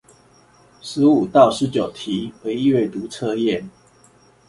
[0.81, 3.65] 十五到十九題為閱讀測驗